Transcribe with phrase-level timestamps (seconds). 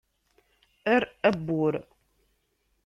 [0.95, 1.75] Err abbur!